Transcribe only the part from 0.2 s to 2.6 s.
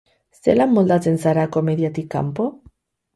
Zelan moldatzen zara komediatik kanpo?